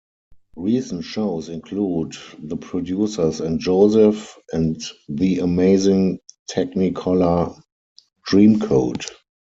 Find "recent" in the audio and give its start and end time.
0.55-1.03